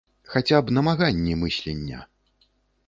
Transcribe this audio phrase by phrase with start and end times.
[0.35, 1.99] Хаця б намаганні мыслення.